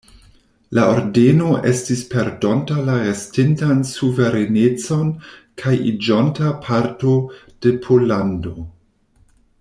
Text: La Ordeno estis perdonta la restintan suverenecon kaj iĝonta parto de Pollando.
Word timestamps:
La 0.75 0.83
Ordeno 0.91 1.49
estis 1.71 1.99
perdonta 2.13 2.77
la 2.87 2.95
restintan 3.03 3.83
suverenecon 3.91 5.11
kaj 5.63 5.73
iĝonta 5.93 6.55
parto 6.69 7.13
de 7.67 7.75
Pollando. 7.85 8.55